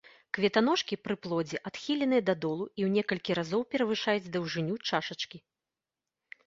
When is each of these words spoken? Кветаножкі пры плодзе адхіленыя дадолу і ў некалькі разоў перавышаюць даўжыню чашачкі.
Кветаножкі 0.35 0.97
пры 1.07 1.15
плодзе 1.25 1.57
адхіленыя 1.71 2.21
дадолу 2.31 2.65
і 2.67 2.73
ў 2.73 2.89
некалькі 2.97 3.31
разоў 3.41 3.61
перавышаюць 3.75 4.31
даўжыню 4.39 4.75
чашачкі. 4.91 5.37